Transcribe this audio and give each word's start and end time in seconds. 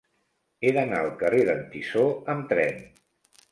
He 0.61 0.71
d'anar 0.77 1.01
al 1.01 1.11
carrer 1.19 1.43
d'en 1.51 1.63
Tissó 1.77 2.07
amb 2.35 2.51
tren. 2.57 2.83